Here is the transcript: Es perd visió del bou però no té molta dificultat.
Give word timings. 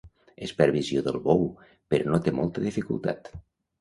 Es 0.45 0.53
perd 0.61 0.73
visió 0.77 1.03
del 1.07 1.19
bou 1.27 1.45
però 1.95 2.11
no 2.15 2.21
té 2.29 2.35
molta 2.39 2.65
dificultat. 2.67 3.35